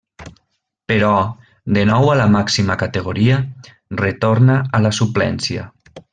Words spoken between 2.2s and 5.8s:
la màxima categoria, retorna a la suplència.